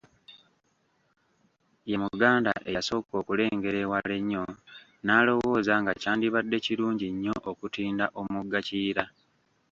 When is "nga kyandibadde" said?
5.81-6.57